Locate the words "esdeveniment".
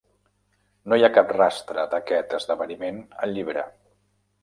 2.41-3.01